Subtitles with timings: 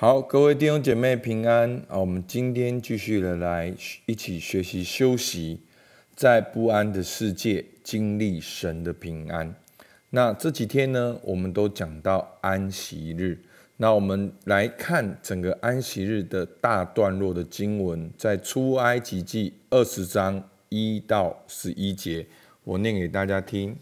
[0.00, 1.98] 好，各位弟兄姐妹平安啊！
[1.98, 3.74] 我们今天继续的来
[4.06, 5.60] 一起学习休息，
[6.16, 9.54] 在不安的世界经历神的平安。
[10.08, 13.44] 那这几天呢，我们都讲到安息日。
[13.76, 22.26] 那我们来看整个安息日的大段落的经文，在出埃及记二十章一到十一节，
[22.64, 23.76] 我念给大家听。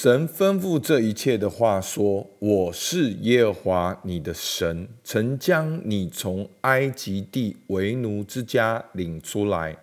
[0.00, 9.76] 神吩咐这一切的话说：“我是耶和华你的神，曾将你从埃及地为奴之家领出来。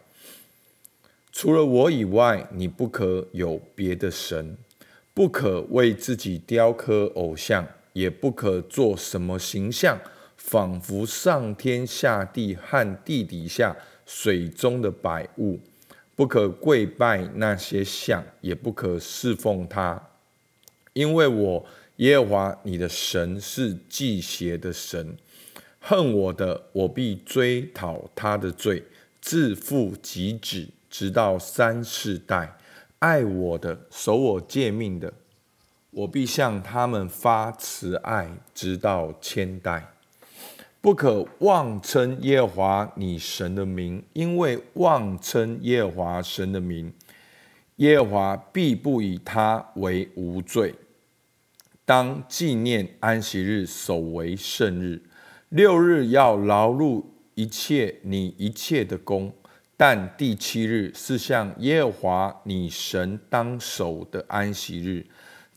[1.33, 4.55] 除了我以外，你不可有别的神，
[5.13, 9.99] 不可为自己雕刻偶像，也不可做什么形象，
[10.37, 15.59] 仿佛上天下地和地底下水中的百物。”
[16.15, 20.01] 不可跪拜那些像，也不可侍奉他，
[20.93, 21.65] 因为我
[21.97, 25.17] 耶和华你的神是祭邪的神，
[25.79, 28.83] 恨我的，我必追讨他的罪，
[29.19, 32.57] 自父及子，直到三世代；
[32.99, 35.11] 爱我的，守我诫命的，
[35.91, 39.94] 我必向他们发慈爱，直到千代。
[40.85, 46.93] 不可妄称耶和华你神的名，因为妄称耶和华神的名，
[47.77, 50.75] 耶和华必不以他为无罪。
[51.85, 55.01] 当纪念安息日，守为圣日。
[55.49, 59.33] 六日要劳碌一切你一切的工，
[59.75, 65.07] 但第七日是向耶和华你神当守的安息日。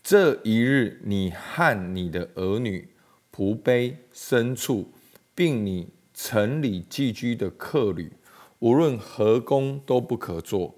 [0.02, 2.88] 这一日，你和你的儿女、
[3.30, 4.90] 仆婢、牲畜。
[5.38, 8.10] 并你城里寄居的客旅，
[8.58, 10.74] 无论何工都不可做，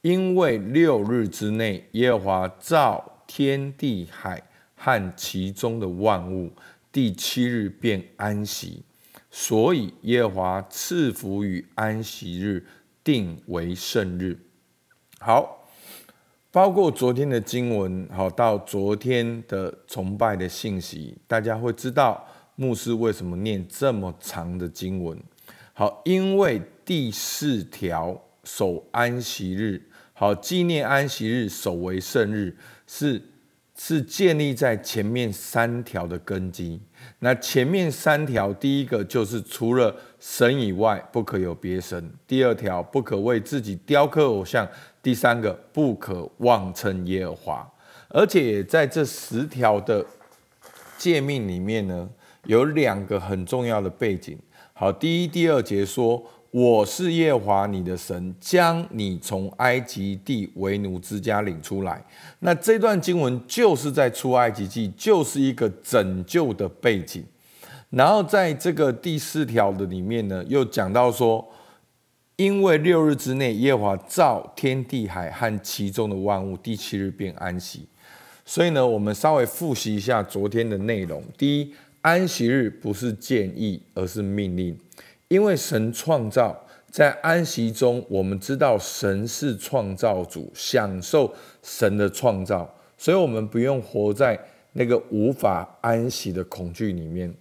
[0.00, 4.42] 因为六日之内，耶和华造天地海
[4.74, 6.50] 和其中的万物，
[6.90, 8.82] 第七日便安息，
[9.30, 12.66] 所以耶和华赐福与安息日，
[13.04, 14.36] 定为圣日。
[15.20, 15.68] 好，
[16.50, 22.26] 包括昨天的经文，好到昨天的崇拜的信息，大家会知道。
[22.54, 25.18] 牧师为什么念这么长的经文？
[25.72, 29.80] 好，因为第四条守安息日，
[30.12, 32.54] 好纪念安息日，守为圣日，
[32.86, 33.20] 是
[33.74, 36.78] 是建立在前面三条的根基。
[37.20, 44.66] 那前面三条，第一个就是除了神以外不可有别神；第二条不可为自己雕刻偶像；
[45.02, 47.72] 第三个不可妄称耶和华。
[48.08, 50.04] 而且在这十条的
[50.98, 52.06] 诫命里面呢。
[52.46, 54.38] 有两个很重要的背景。
[54.72, 56.20] 好，第一、第二节说
[56.50, 62.04] ：“我是耶华你的神，将你从埃及地为奴之家领出来。”
[62.40, 67.24] 那这段经文就是在出埃及记，就是一个拯救的背景。
[67.90, 71.46] 然后在这个第四条的里面呢，又讲到说
[72.36, 77.86] ：“因为六日之内，耶和华造天地海和其中的万物，第七日便安息。”
[78.44, 81.22] 所以呢，我们稍微复习一下昨天的内容。
[81.38, 81.72] 第一。
[82.02, 84.78] 安息日不是建议，而是命令，
[85.28, 91.32] 因为神创造在安息中，我们知道神是创造主，享受
[91.62, 94.38] 神的创造，所以我们不用活在
[94.74, 97.32] 那个无法安息的恐惧里面。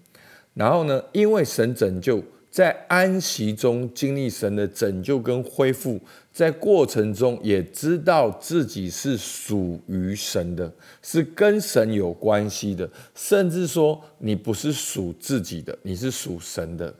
[0.54, 2.24] 然后呢，因为神拯救。
[2.52, 5.98] 在安息中经历神的拯救跟恢复，
[6.34, 10.70] 在过程中也知道自己是属于神的，
[11.02, 16.94] 是跟神有关系的，甚至说你不是属自己的，你是属神的。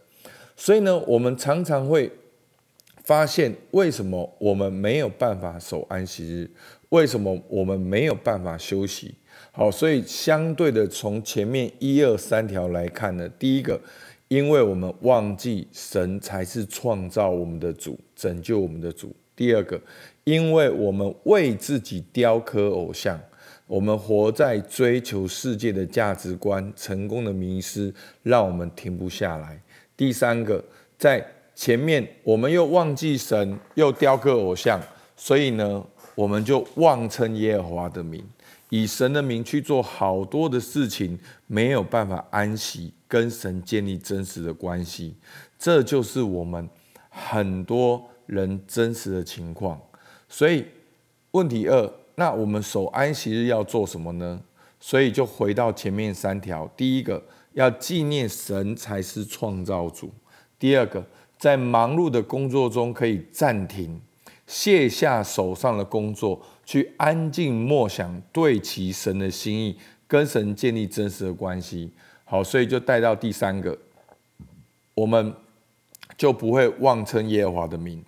[0.56, 2.10] 所以呢，我们常常会
[3.04, 6.50] 发现，为什么我们没有办法守安息日？
[6.90, 9.16] 为什么我们没有办法休息？
[9.52, 13.78] 好，所以相对的，从前面一二三条来看呢，第一个。
[14.32, 19.14] 因为我们忘记神才是创造我们的主，拯救我们的主。
[19.36, 19.78] 第二个，
[20.24, 23.20] 因为我们为自己雕刻偶像，
[23.68, 27.94] 我们活在追求世界的价值观、成功的迷失，
[28.24, 29.62] 让我们停不下来。
[29.98, 30.64] 第三个，
[30.98, 31.22] 在
[31.54, 34.80] 前面我们又忘记神，又雕刻偶像，
[35.18, 35.86] 所以呢，
[36.16, 38.24] 我们就妄称耶和华的名。
[38.70, 45.14] 以神的名去做好多的事情，没有办法安息，跟神建立真实的关系，
[45.60, 46.70] 这就是我们
[47.10, 49.78] 很多人真实的情况。
[50.30, 50.66] 所以，
[51.32, 54.42] 问题二，那我们守安息日要做什么呢？
[54.80, 57.22] 所以就回到前面三条：第一个，
[57.52, 60.08] 要纪念神才是创造主；
[60.58, 61.06] 第二个，
[61.38, 64.00] 在忙碌的工作中可以暂停。
[64.48, 71.92] 卸下手上的工作，去安静默想，对其神的心意，跟神建立真实的关系。
[72.32, 73.78] 好，所以就带到第三个，
[74.94, 75.34] 我们
[76.16, 78.02] 就不会妄称耶和华的名。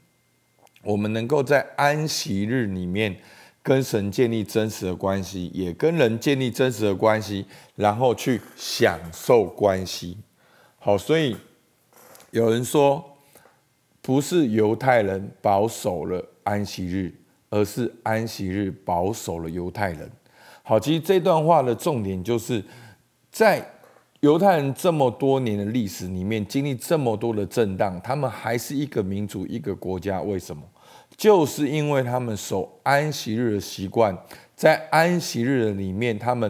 [0.81, 3.13] 我们能够在安息日里面
[3.61, 10.17] 跟神建立真实的关系，也跟人建立真实的关系，然后去享受关系。
[10.79, 11.35] 好，所以
[12.31, 13.03] 有人说，
[14.01, 17.13] 不是犹太人保守了安息日，
[17.49, 20.09] 而是安息日保守了犹太人。
[20.61, 22.63] 好，其实这段话的重点就是
[23.29, 23.72] 在
[24.23, 30.21] 犹太人这么多年的历史里面，经历这么多的震荡，他们还是一个民族、一个国家。
[30.21, 30.63] 为什么？
[31.17, 34.17] 就是因为他们守安息日的习惯，
[34.55, 36.49] 在安息日的里面，他们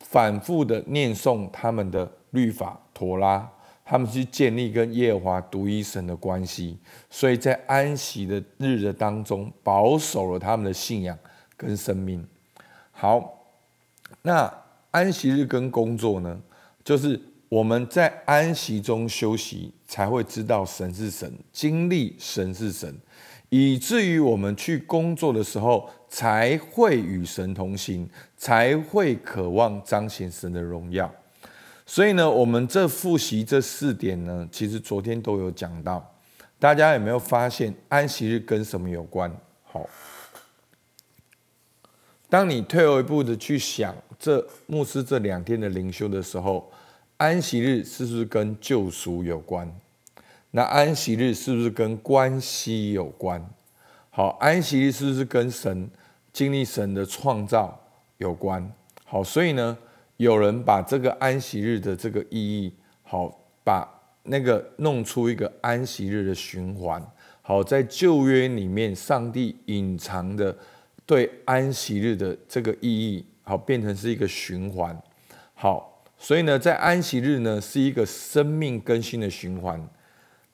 [0.00, 3.48] 反复的念诵他们的律法陀拉，
[3.84, 6.76] 他们去建立跟耶和华独一神的关系，
[7.08, 11.16] 所以在安息的日的当中，保守了他们的信仰
[11.56, 12.26] 跟生命。
[12.90, 13.44] 好，
[14.22, 14.52] 那
[14.90, 16.40] 安息日跟工作呢，
[16.88, 17.20] 就是
[17.50, 22.98] 我们在安息中休息，才会知道神是神，经历神是神。
[23.50, 28.08] 以至于我们去工作的时候，才会与神同行，
[28.38, 31.14] 才会渴望彰显神的荣耀。
[31.84, 36.14] 所以呢，我们这复习这四点呢，其实昨天都有讲到。
[36.58, 39.30] 大家有没有发现安息日跟什么有关？
[39.64, 39.86] 好，
[42.30, 46.70] 当你退后一步的去想这牧师这两天的灵修的时候，
[47.18, 49.68] 安息日是不是跟救赎有关？
[50.52, 53.44] 那安息日是不是跟关系有关？
[54.08, 55.90] 好，安息日是不是跟神
[56.32, 57.76] 经历神的创造
[58.18, 58.72] 有关？
[59.04, 59.76] 好，所以呢，
[60.16, 62.72] 有人把这个安息日的这个意义，
[63.02, 63.88] 好，把
[64.22, 67.04] 那个弄出一个安息日的循环。
[67.42, 70.56] 好，在旧约里面，上帝隐藏的
[71.04, 74.96] 对安息日的这个意义，好，变成是一个循环。
[75.54, 75.87] 好，
[76.18, 79.88] 所以呢，在安息日呢，是一个生命更新的循环。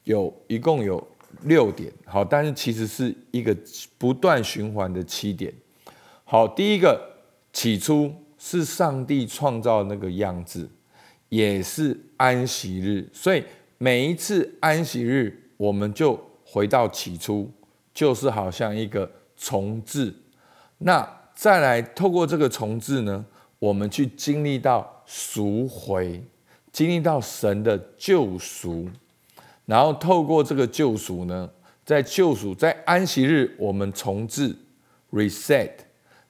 [0.05, 1.02] 有一共有
[1.44, 3.56] 六点，好，但是其实是一个
[3.96, 5.52] 不断循环的七点。
[6.25, 7.00] 好，第一个
[7.52, 10.69] 起初是上帝创造那个样子，
[11.31, 13.43] 也是安息日，所以
[13.78, 17.50] 每一次安息日，我们就回到起初，
[17.94, 20.14] 就是好像一个重置。
[20.76, 23.25] 那再来透过这个重置呢，
[23.64, 26.22] 我们去经历到赎回，
[26.70, 28.90] 经历到神的救赎。
[29.64, 31.50] 然后透过这个救赎呢，
[31.82, 34.55] 在救赎在安息日，我们重置
[35.11, 35.70] reset，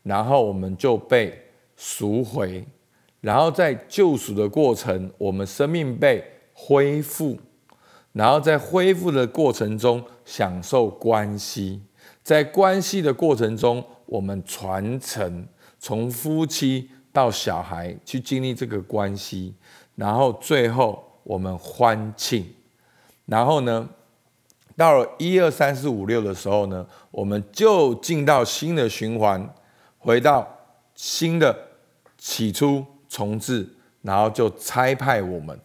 [0.05, 1.37] 然后我们就被
[1.77, 2.65] 赎回，
[3.21, 6.23] 然后在救赎的过程，我们生命被
[6.53, 7.37] 恢复，
[8.13, 11.83] 然后在恢复的过程中享受关系，
[12.23, 15.49] 在关系的过程中，我们传承
[15.81, 19.55] 从夫妻到小孩去经历这个关系，
[19.95, 22.45] 然后最后我们欢庆。
[23.27, 23.89] 然后呢，
[24.77, 29.49] 到了一二三四五六的时候呢，我们就进到新的循环，
[29.97, 30.45] 回到
[30.97, 31.57] 新的
[32.19, 33.67] 起初重置，
[34.03, 35.57] 然后就差派我们，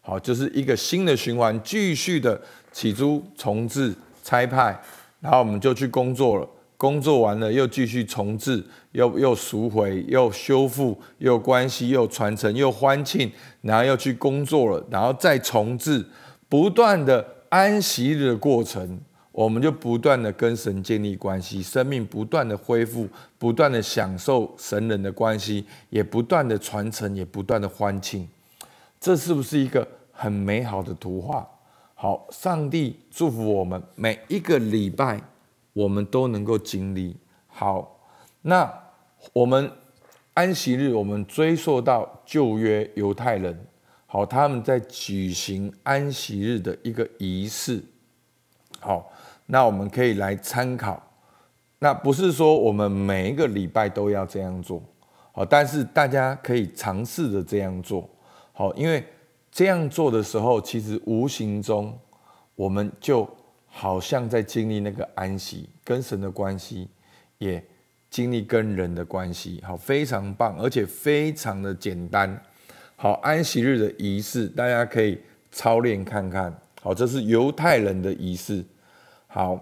[0.00, 2.40] 好，就是一个新的循环，继续的
[2.70, 4.80] 起初重置差派，
[5.18, 6.48] 然后我们就去工作了，
[6.82, 13.30] 工作完了又继续重置，又又赎回，又修复，又关系，又传承，又欢庆，
[13.60, 16.04] 然后又去工作了，然后再重置。
[16.48, 18.98] 不断的安息的过程，
[19.30, 28.28] 我们就不断的跟神建立关系，生命不断的恢复，不断的享受神人的关系，也不断的传承，也不断的欢庆。
[29.00, 31.46] 这是不是一个很美好的图画？
[31.94, 35.20] 好，上帝祝福我们每一个礼拜，
[35.72, 37.16] 我们都能够经历。
[37.46, 38.00] 好，
[38.42, 38.72] 那
[39.32, 39.70] 我们
[40.34, 43.66] 安息日，我们追溯到旧约犹太人。
[44.06, 47.82] 好，他们在举行安息日的一个仪式。
[48.80, 49.10] 好，
[49.46, 51.02] 那我们可以来参考。
[51.78, 54.82] 那不是说我们每一个礼拜都要这样做，
[55.32, 58.08] 好，但是大家可以尝试着这样做。
[58.52, 59.04] 好，因为
[59.50, 61.98] 这样做的时候，其实无形中
[62.54, 63.28] 我们就
[63.74, 66.86] 好像在经历那个安息，跟神的关系，
[67.38, 67.64] 也
[68.10, 69.62] 经历跟人的关系。
[69.66, 72.40] 好，非常棒，而且非常的简单。
[72.96, 75.18] 好，安息日的仪式，大家可以
[75.50, 76.54] 操练看看。
[76.82, 78.62] 好，这是犹太人的仪式。
[79.26, 79.58] 好，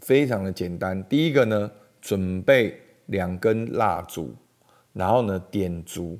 [0.00, 1.02] 非常的简单。
[1.08, 1.68] 第一个呢，
[2.00, 4.32] 准备两根蜡烛，
[4.92, 6.16] 然后呢，点烛。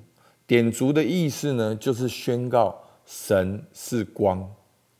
[0.49, 4.53] 点烛的意思呢，就是宣告神是光。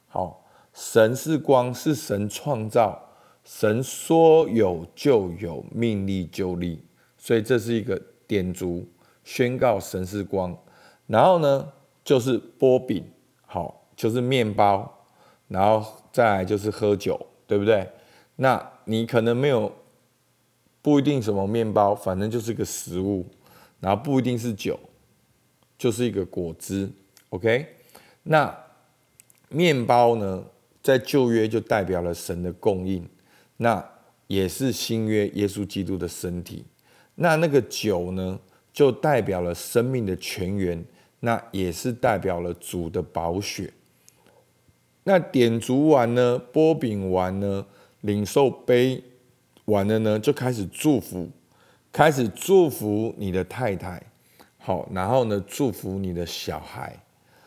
[0.07, 0.46] 好，
[0.77, 3.03] 神是光，是神创造，
[3.43, 6.85] 神说有就有，命立就立。
[7.17, 8.87] 所以这是一个点烛。
[9.25, 10.57] 宣告神是光。
[11.07, 11.73] 然后呢，
[12.05, 13.11] 就是波饼，
[13.47, 15.07] 好，就是面包，
[15.49, 17.91] 然后再来就是喝酒，对不对？
[18.37, 19.73] 那你可能没有，
[20.83, 23.25] 不一定什么面包，反正就是个食物，
[23.81, 24.79] 然后不一定是酒，
[25.79, 26.93] 就是一个果汁
[27.31, 27.67] ，OK？
[28.25, 28.55] 那
[29.49, 30.45] 面包呢，
[30.87, 33.05] 在旧约就代表了神的供应，
[33.57, 33.85] 那
[34.29, 36.65] 也是新约耶稣基督的身体。
[37.17, 38.39] 那那个酒呢，
[38.73, 40.85] 就代表了生命的泉源。
[41.21, 43.73] 那也是代表了主的宝血。
[45.05, 47.67] 那点烛完呢，波饼完呢，
[48.03, 49.03] 领受杯
[49.65, 51.29] 完了呢，就开始祝福，
[51.91, 54.01] 开始祝福你的太太，
[54.59, 56.95] 好，然后呢，祝福你的小孩，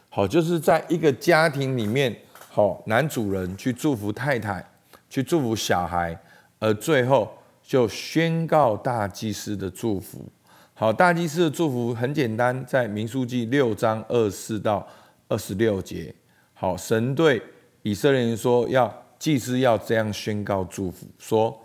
[0.09, 2.13] 好，就是在一个家庭里面，
[2.51, 4.67] 好，男主人去祝福太太，
[5.07, 6.19] 去祝福小孩，
[6.57, 10.27] 而最后就宣告大祭司的祝福。
[10.73, 14.85] 好，大祭司的祝福很简单，在民书记六章二四到
[15.27, 16.13] 二十六节。
[16.55, 17.39] 好，神对
[17.83, 21.61] 以色列人说，要祭司要这样宣告祝福，说：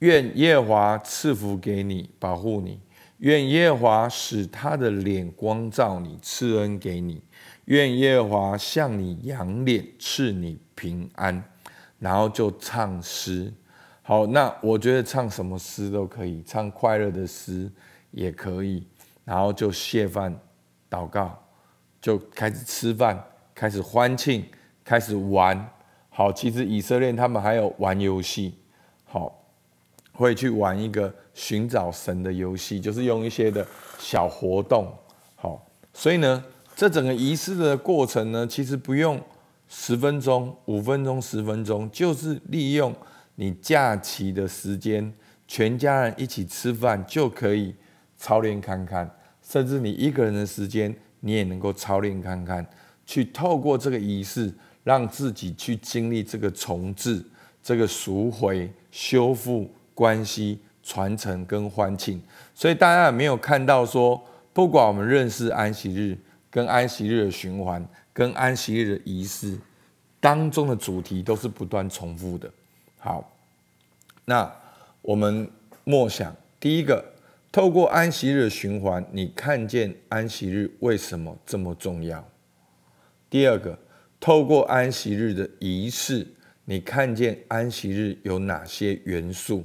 [0.00, 2.78] 愿耶华赐福给你，保护你；
[3.18, 7.22] 愿耶华使他的脸光照你，赐恩给你；
[7.66, 11.44] 愿耶和华向你扬脸，赐你平安。
[12.00, 13.52] 然后就唱诗。
[14.02, 17.70] 好，那我觉得唱什么诗都可以，唱快乐的诗。
[18.12, 18.86] 也可以，
[19.24, 20.34] 然后就谢饭、
[20.88, 21.38] 祷告，
[22.00, 23.22] 就开始吃饭，
[23.54, 24.42] 开始欢庆，
[24.82, 25.68] 开始玩。
[26.08, 28.54] 好，其实以色列他们还有玩游戏，
[29.04, 29.44] 好，
[30.12, 33.66] 会去玩一个寻找神的游戏，就是用一些的
[33.98, 34.96] 小活动。
[35.34, 36.42] 好，所以呢，
[36.76, 39.20] 这整个仪式的过程呢，其实不用
[39.66, 42.94] 十分钟、五分钟、十分钟，就是利用
[43.34, 45.12] 你假期的时间，
[45.48, 47.74] 全家人一起吃饭就可以。
[48.18, 49.10] 操练看看，
[49.42, 52.66] 甚至你一个人的时间，你也能够操练看看，
[53.04, 54.50] 去透过这个仪式，
[54.84, 57.22] 让自己去经历这个重置、
[57.62, 62.18] 这个赎回、修复关系、传承跟欢庆。
[62.54, 64.18] 所以大家有没有看到说，
[64.54, 66.16] 不管我们认识安息日、
[66.50, 69.58] 跟安息日的循环、跟安息日的仪式
[70.20, 72.50] 当中的主题，都是不断重复的。
[72.98, 73.30] 好，
[74.24, 74.52] 那
[75.02, 75.50] 我们
[75.84, 77.12] 默想第一个。
[77.52, 82.22] 透过安息日的循环，你看见安息日为什么这么重要？
[83.30, 83.78] 第二个，
[84.20, 86.26] 透过安息日的仪式，
[86.66, 89.64] 你看见安息日有哪些元素？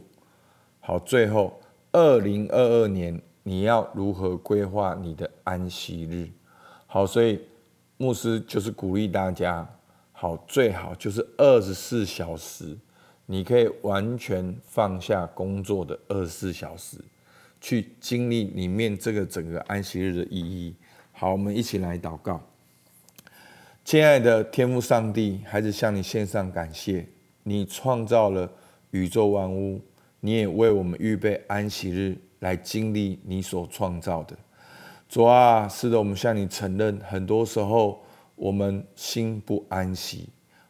[0.79, 1.59] 好，最后，
[1.91, 6.29] 二零二二年你要如何规划你的安息日？
[6.93, 7.39] 好，所以
[7.95, 9.65] 牧师就是鼓励大家，
[10.11, 12.77] 好，最好就是二十四小时，
[13.25, 16.97] 你可以完全放下工作的二十四小时。
[17.61, 20.75] 去经历里面这个整个安息日的意义。
[21.13, 22.41] 好，我们一起来祷告。
[23.85, 27.07] 亲爱的天父上帝，孩子向你献上感谢。
[27.43, 28.51] 你创造了
[28.89, 29.79] 宇宙万物，
[30.19, 34.37] 你也为我们预备安息日来经历你所创造的。
[35.11, 38.01] 主啊，是的，我们向你承认，很多时候
[38.33, 40.29] 我们心不安息，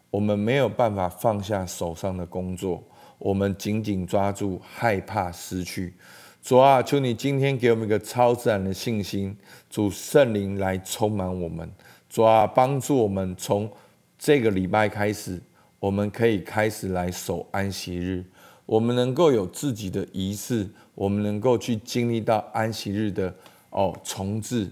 [0.09, 2.83] 我们没有办法放下手上的工作，
[3.19, 5.93] 我们紧紧抓住，害怕失去。
[6.41, 9.37] 主啊，求你今天给我们一个超自然的信心，
[9.69, 11.71] 主圣灵来充满我们。
[12.09, 13.71] 主啊，帮助我们从
[14.17, 15.39] 这个礼拜开始，
[15.77, 18.25] 我们可以开始来守安息日，
[18.65, 23.35] 我们能够有自己的仪式，我们能够去经历到安息日的
[23.71, 24.69] 哦重置、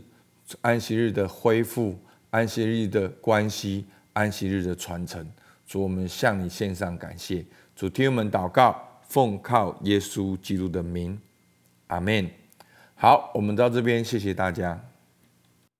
[0.61, 5.29] 安息日的恢复、安息日的关系、安息日的传承。
[5.67, 7.45] 主，我们向你献上感谢。
[7.75, 11.19] 主，听我们祷告，奉靠耶稣基督的名。
[11.87, 12.29] 阿门。
[12.95, 14.88] 好，我们到这边，谢谢大家。